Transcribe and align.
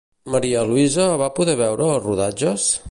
María 0.35 0.63
Luisa 0.69 1.05
va 1.23 1.29
poder 1.41 1.57
veure 1.61 1.91
els 1.97 2.05
rodatges? 2.09 2.71